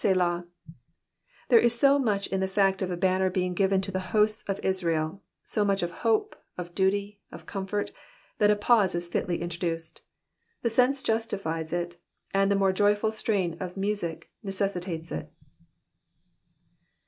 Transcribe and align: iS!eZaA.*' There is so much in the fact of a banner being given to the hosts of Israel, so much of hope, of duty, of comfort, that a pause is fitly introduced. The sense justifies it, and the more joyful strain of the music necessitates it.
iS!eZaA.*' 0.03 0.47
There 1.49 1.59
is 1.59 1.77
so 1.77 1.99
much 1.99 2.25
in 2.25 2.39
the 2.39 2.47
fact 2.47 2.81
of 2.81 2.89
a 2.89 2.97
banner 2.97 3.29
being 3.29 3.53
given 3.53 3.81
to 3.81 3.91
the 3.91 3.99
hosts 4.09 4.41
of 4.49 4.59
Israel, 4.61 5.21
so 5.43 5.63
much 5.63 5.83
of 5.83 5.91
hope, 6.01 6.35
of 6.57 6.73
duty, 6.73 7.21
of 7.31 7.45
comfort, 7.45 7.91
that 8.39 8.49
a 8.49 8.55
pause 8.55 8.95
is 8.95 9.07
fitly 9.07 9.39
introduced. 9.43 10.01
The 10.63 10.71
sense 10.71 11.03
justifies 11.03 11.71
it, 11.71 11.97
and 12.33 12.49
the 12.49 12.55
more 12.55 12.73
joyful 12.73 13.11
strain 13.11 13.55
of 13.59 13.75
the 13.75 13.79
music 13.79 14.31
necessitates 14.41 15.11
it. 15.11 15.31